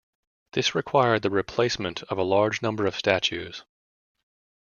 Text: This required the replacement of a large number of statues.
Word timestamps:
This 0.53 0.73
required 0.73 1.21
the 1.21 1.29
replacement 1.29 2.01
of 2.01 2.17
a 2.17 2.23
large 2.23 2.63
number 2.63 2.87
of 2.87 2.95
statues. 2.95 3.63